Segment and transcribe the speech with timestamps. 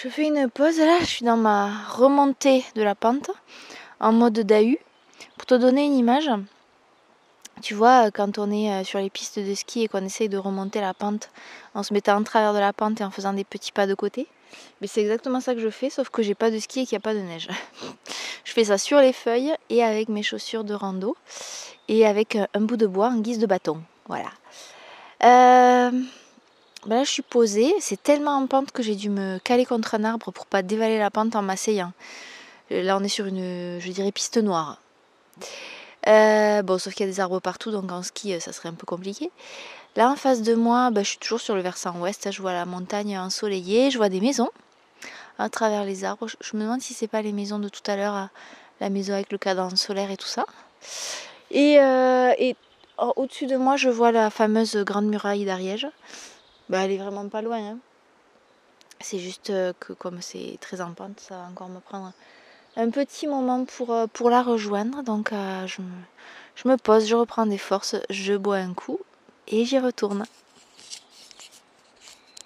[0.00, 3.32] Je fais une pause là, je suis dans ma remontée de la pente
[3.98, 4.76] en mode DAU.
[5.36, 6.30] Pour te donner une image,
[7.62, 10.38] tu vois, quand on est euh, sur les pistes de ski et qu'on essaye de
[10.38, 11.30] remonter la pente
[11.74, 13.94] en se mettant en travers de la pente et en faisant des petits pas de
[13.94, 14.28] côté,
[14.80, 16.94] mais c'est exactement ça que je fais, sauf que j'ai pas de ski et qu'il
[16.94, 17.48] n'y a pas de neige.
[18.44, 21.16] je fais ça sur les feuilles et avec mes chaussures de rando
[21.88, 23.82] et avec euh, un bout de bois en guise de bâton.
[24.06, 24.30] Voilà.
[25.24, 25.90] Euh,
[26.86, 27.74] ben là, je suis posée.
[27.80, 30.98] C'est tellement en pente que j'ai dû me caler contre un arbre pour pas dévaler
[30.98, 31.92] la pente en m'asseyant.
[32.70, 34.80] Là, on est sur une, je dirais, piste noire.
[36.06, 38.74] Euh, bon, sauf qu'il y a des arbres partout, donc en ski, ça serait un
[38.74, 39.30] peu compliqué.
[39.96, 42.30] Là, en face de moi, ben, je suis toujours sur le versant ouest.
[42.30, 44.50] Je vois la montagne ensoleillée, je vois des maisons
[45.38, 46.26] à travers les arbres.
[46.40, 48.28] Je me demande si c'est pas les maisons de tout à l'heure,
[48.80, 50.44] la maison avec le cadran solaire et tout ça.
[51.54, 52.56] Euh, et
[53.16, 55.88] au-dessus de moi, je vois la fameuse grande muraille d'Ariège.
[56.68, 57.58] Bah, elle est vraiment pas loin.
[57.58, 57.78] Hein.
[59.00, 62.12] C'est juste euh, que comme c'est très en pente, ça va encore me prendre
[62.76, 65.02] un petit moment pour, euh, la rejoindre.
[65.02, 65.32] Donc
[65.82, 65.88] me,
[66.56, 68.98] je me pose, je reprends des forces, je bois un coup
[69.46, 70.24] et j'y retourne.